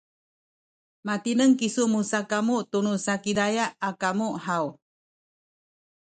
matineng 1.05 1.53
kisu 1.59 1.83
musakamu 1.93 2.57
tunu 2.71 2.93
Sakizaya 3.05 3.65
a 3.87 3.89
kamu 4.01 4.27
haw? 4.45 4.65